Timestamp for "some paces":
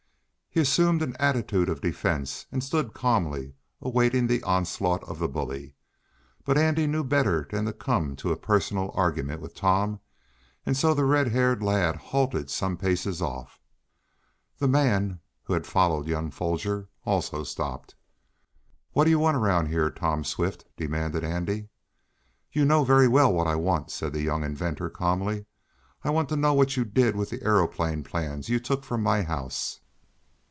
12.49-13.21